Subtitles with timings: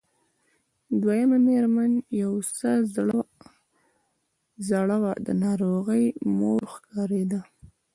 [1.01, 2.69] دويمه مېرمنه چې يو څه
[4.71, 6.05] زړه وه د ناروغې
[6.37, 7.41] مور ښکارېده.